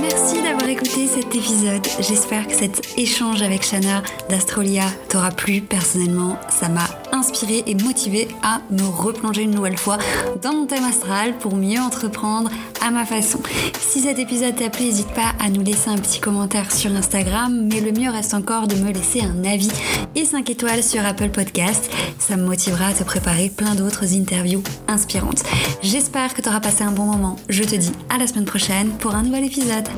[0.00, 1.86] Merci d'avoir écouté cet épisode.
[2.00, 5.60] J'espère que cet échange avec Shana d'Astrolia t'aura plu.
[5.62, 9.98] Personnellement, ça m'a inspiré et motivé à me replonger une nouvelle fois
[10.40, 12.48] dans mon thème astral pour mieux entreprendre
[12.80, 13.40] à ma façon.
[13.80, 17.68] Si cet épisode t'a plu, n'hésite pas à nous laisser un petit commentaire sur Instagram,
[17.70, 19.70] mais le mieux reste encore de me laisser un avis
[20.14, 21.90] et 5 étoiles sur Apple Podcast.
[22.20, 25.42] Ça me motivera à te préparer plein d'autres interviews inspirantes.
[25.82, 27.36] J'espère que tu auras passé un bon moment.
[27.48, 29.88] Je te dis à la semaine prochaine pour un nouvel épisode.